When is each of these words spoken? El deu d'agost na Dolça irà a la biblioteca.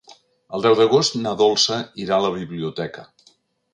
El 0.57 0.63
deu 0.65 0.77
d'agost 0.79 1.19
na 1.25 1.33
Dolça 1.41 1.79
irà 2.07 2.17
a 2.17 2.25
la 2.27 2.33
biblioteca. 2.39 3.07